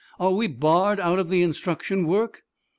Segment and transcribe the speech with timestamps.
[0.19, 2.43] Are we barred out of the instruction work?"